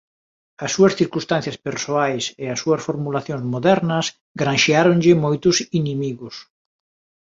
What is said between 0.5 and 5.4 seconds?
As súas circunstancias persoais e as súas formulacións modernas granxeáronlle